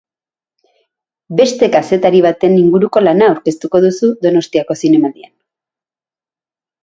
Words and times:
Beste 1.39 1.67
kazetari 1.75 2.21
baten 2.27 2.55
inguruko 2.61 3.03
lana 3.07 3.27
aurkeztuko 3.33 3.83
duzu 3.85 4.09
Donostiako 4.25 4.79
Zinemaldian. 4.83 5.33